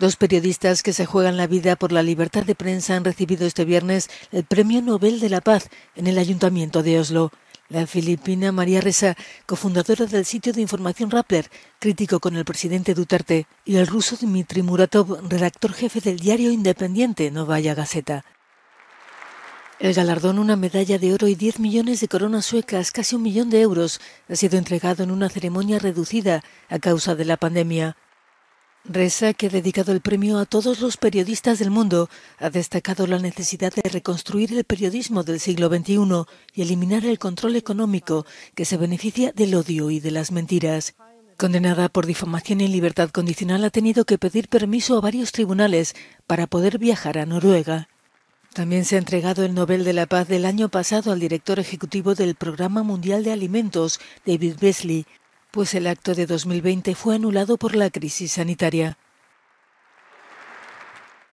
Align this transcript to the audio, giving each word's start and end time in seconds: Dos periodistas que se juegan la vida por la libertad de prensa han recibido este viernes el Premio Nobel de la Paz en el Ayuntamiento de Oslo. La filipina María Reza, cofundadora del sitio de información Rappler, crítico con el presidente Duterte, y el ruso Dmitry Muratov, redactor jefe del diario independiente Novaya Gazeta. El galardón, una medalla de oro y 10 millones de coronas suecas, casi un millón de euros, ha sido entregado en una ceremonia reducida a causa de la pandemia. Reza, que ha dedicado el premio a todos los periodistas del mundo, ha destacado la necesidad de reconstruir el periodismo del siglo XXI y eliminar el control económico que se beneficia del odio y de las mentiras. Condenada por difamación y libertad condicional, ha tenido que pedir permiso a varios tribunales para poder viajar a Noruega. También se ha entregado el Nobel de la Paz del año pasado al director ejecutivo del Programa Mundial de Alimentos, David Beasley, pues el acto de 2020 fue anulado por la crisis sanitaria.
Dos 0.00 0.14
periodistas 0.14 0.84
que 0.84 0.92
se 0.92 1.06
juegan 1.06 1.36
la 1.36 1.48
vida 1.48 1.74
por 1.74 1.90
la 1.90 2.04
libertad 2.04 2.44
de 2.44 2.54
prensa 2.54 2.94
han 2.94 3.04
recibido 3.04 3.44
este 3.44 3.64
viernes 3.64 4.08
el 4.30 4.44
Premio 4.44 4.80
Nobel 4.80 5.18
de 5.18 5.28
la 5.28 5.40
Paz 5.40 5.70
en 5.96 6.06
el 6.06 6.18
Ayuntamiento 6.18 6.84
de 6.84 7.00
Oslo. 7.00 7.32
La 7.68 7.84
filipina 7.84 8.52
María 8.52 8.80
Reza, 8.80 9.16
cofundadora 9.44 10.06
del 10.06 10.24
sitio 10.24 10.52
de 10.52 10.60
información 10.60 11.10
Rappler, 11.10 11.50
crítico 11.80 12.20
con 12.20 12.36
el 12.36 12.44
presidente 12.44 12.94
Duterte, 12.94 13.48
y 13.64 13.76
el 13.76 13.88
ruso 13.88 14.16
Dmitry 14.16 14.62
Muratov, 14.62 15.28
redactor 15.28 15.72
jefe 15.72 16.00
del 16.00 16.20
diario 16.20 16.52
independiente 16.52 17.32
Novaya 17.32 17.74
Gazeta. 17.74 18.24
El 19.80 19.94
galardón, 19.94 20.38
una 20.38 20.54
medalla 20.54 20.98
de 20.98 21.12
oro 21.12 21.26
y 21.26 21.34
10 21.34 21.58
millones 21.58 22.00
de 22.00 22.08
coronas 22.08 22.46
suecas, 22.46 22.92
casi 22.92 23.16
un 23.16 23.22
millón 23.22 23.50
de 23.50 23.62
euros, 23.62 24.00
ha 24.28 24.36
sido 24.36 24.58
entregado 24.58 25.02
en 25.02 25.10
una 25.10 25.28
ceremonia 25.28 25.80
reducida 25.80 26.44
a 26.68 26.78
causa 26.78 27.16
de 27.16 27.24
la 27.24 27.36
pandemia. 27.36 27.96
Reza, 28.90 29.34
que 29.34 29.46
ha 29.46 29.50
dedicado 29.50 29.92
el 29.92 30.00
premio 30.00 30.38
a 30.38 30.46
todos 30.46 30.80
los 30.80 30.96
periodistas 30.96 31.58
del 31.58 31.70
mundo, 31.70 32.08
ha 32.38 32.48
destacado 32.48 33.06
la 33.06 33.18
necesidad 33.18 33.70
de 33.74 33.88
reconstruir 33.88 34.56
el 34.56 34.64
periodismo 34.64 35.24
del 35.24 35.40
siglo 35.40 35.68
XXI 35.68 36.24
y 36.54 36.62
eliminar 36.62 37.04
el 37.04 37.18
control 37.18 37.56
económico 37.56 38.24
que 38.54 38.64
se 38.64 38.78
beneficia 38.78 39.32
del 39.32 39.54
odio 39.54 39.90
y 39.90 40.00
de 40.00 40.10
las 40.10 40.32
mentiras. 40.32 40.94
Condenada 41.36 41.90
por 41.90 42.06
difamación 42.06 42.62
y 42.62 42.68
libertad 42.68 43.10
condicional, 43.10 43.62
ha 43.64 43.70
tenido 43.70 44.06
que 44.06 44.16
pedir 44.16 44.48
permiso 44.48 44.96
a 44.96 45.02
varios 45.02 45.32
tribunales 45.32 45.94
para 46.26 46.46
poder 46.46 46.78
viajar 46.78 47.18
a 47.18 47.26
Noruega. 47.26 47.88
También 48.54 48.86
se 48.86 48.96
ha 48.96 48.98
entregado 48.98 49.44
el 49.44 49.54
Nobel 49.54 49.84
de 49.84 49.92
la 49.92 50.06
Paz 50.06 50.26
del 50.28 50.46
año 50.46 50.70
pasado 50.70 51.12
al 51.12 51.20
director 51.20 51.60
ejecutivo 51.60 52.14
del 52.14 52.34
Programa 52.34 52.82
Mundial 52.82 53.22
de 53.22 53.32
Alimentos, 53.32 54.00
David 54.24 54.54
Beasley, 54.58 55.06
pues 55.50 55.74
el 55.74 55.86
acto 55.86 56.14
de 56.14 56.26
2020 56.26 56.94
fue 56.94 57.14
anulado 57.14 57.56
por 57.56 57.74
la 57.74 57.90
crisis 57.90 58.32
sanitaria. 58.32 58.98